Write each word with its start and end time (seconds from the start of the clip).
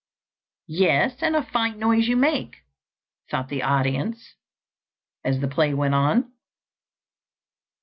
"Yes, 0.65 1.21
and 1.21 1.35
a 1.35 1.43
fine 1.45 1.77
noise 1.77 2.07
you 2.07 2.17
make," 2.17 2.55
thought 3.29 3.49
the 3.49 3.61
audience, 3.61 4.33
as 5.23 5.41
the 5.41 5.47
play 5.47 5.75
went 5.75 5.93
on. 5.93 6.33